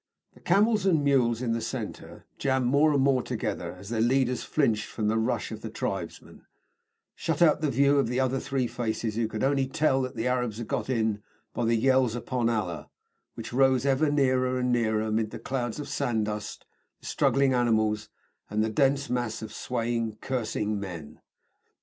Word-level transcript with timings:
The 0.33 0.39
camels 0.39 0.87
and 0.87 1.03
mules 1.03 1.43
in 1.43 1.51
the 1.51 1.61
centre, 1.61 2.25
jammed 2.39 2.65
more 2.65 2.91
and 2.91 3.03
more 3.03 3.21
together 3.21 3.73
as 3.75 3.89
their 3.89 4.01
leaders 4.01 4.41
flinched 4.41 4.87
from 4.87 5.09
the 5.09 5.17
rush 5.19 5.51
of 5.51 5.61
the 5.61 5.69
tribesmen, 5.69 6.43
shut 7.13 7.39
out 7.39 7.61
the 7.61 7.69
view 7.69 7.99
of 7.99 8.07
the 8.07 8.19
other 8.19 8.39
three 8.39 8.65
faces, 8.65 9.13
who 9.13 9.27
could 9.27 9.43
only 9.43 9.67
tell 9.67 10.01
that 10.01 10.15
the 10.15 10.25
Arabs 10.27 10.57
had 10.57 10.67
got 10.67 10.89
in 10.89 11.21
by 11.53 11.65
the 11.65 11.75
yells 11.75 12.15
upon 12.15 12.49
Allah, 12.49 12.89
which 13.35 13.53
rose 13.53 13.85
ever 13.85 14.09
nearer 14.09 14.57
and 14.57 14.71
nearer 14.71 15.03
amid 15.03 15.29
the 15.29 15.37
clouds 15.37 15.79
of 15.79 15.87
sand 15.87 16.25
dust, 16.25 16.65
the 17.01 17.05
struggling 17.05 17.53
animals, 17.53 18.09
and 18.49 18.63
the 18.63 18.71
dense 18.71 19.07
mass 19.07 19.43
of 19.43 19.53
swaying, 19.53 20.15
cursing 20.19 20.79
men. 20.79 21.19